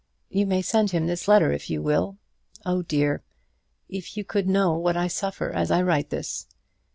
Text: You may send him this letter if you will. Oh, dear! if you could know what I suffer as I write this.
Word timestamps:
You 0.31 0.47
may 0.47 0.63
send 0.63 0.89
him 0.89 1.05
this 1.05 1.27
letter 1.27 1.51
if 1.51 1.69
you 1.69 1.79
will. 1.79 2.17
Oh, 2.65 2.81
dear! 2.81 3.21
if 3.87 4.17
you 4.17 4.23
could 4.23 4.47
know 4.49 4.73
what 4.75 4.97
I 4.97 5.05
suffer 5.07 5.51
as 5.51 5.69
I 5.69 5.83
write 5.83 6.09
this. 6.09 6.47